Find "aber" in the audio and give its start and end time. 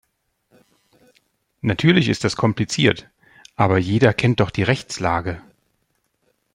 3.55-3.77